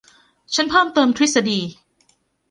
[0.55, 1.59] ฉันเพิ่มเติมทฤษฎี